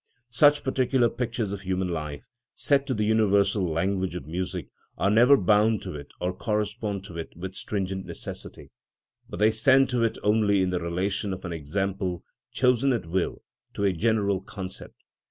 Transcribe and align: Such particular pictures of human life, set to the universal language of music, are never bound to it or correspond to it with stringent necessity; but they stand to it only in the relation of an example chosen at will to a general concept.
Such 0.31 0.63
particular 0.63 1.09
pictures 1.09 1.51
of 1.53 1.61
human 1.61 1.89
life, 1.89 2.27
set 2.55 2.87
to 2.87 2.95
the 2.95 3.03
universal 3.05 3.61
language 3.63 4.15
of 4.15 4.25
music, 4.25 4.69
are 4.97 5.11
never 5.11 5.37
bound 5.37 5.83
to 5.83 5.93
it 5.93 6.11
or 6.19 6.33
correspond 6.33 7.03
to 7.03 7.19
it 7.19 7.37
with 7.37 7.53
stringent 7.53 8.07
necessity; 8.07 8.71
but 9.29 9.37
they 9.37 9.51
stand 9.51 9.89
to 9.89 10.03
it 10.03 10.17
only 10.23 10.63
in 10.63 10.71
the 10.71 10.81
relation 10.81 11.33
of 11.33 11.45
an 11.45 11.53
example 11.53 12.23
chosen 12.51 12.93
at 12.93 13.05
will 13.05 13.43
to 13.75 13.83
a 13.83 13.93
general 13.93 14.41
concept. 14.41 14.95